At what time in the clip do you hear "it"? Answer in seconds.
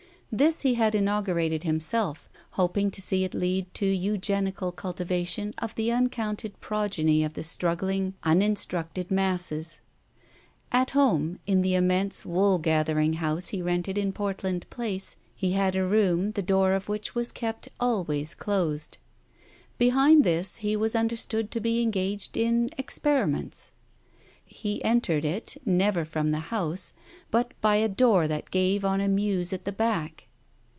3.25-3.33, 25.23-25.55